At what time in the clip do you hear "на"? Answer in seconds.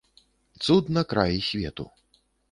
0.95-1.03